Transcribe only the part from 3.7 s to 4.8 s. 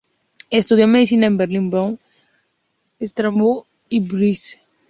y Würzburg.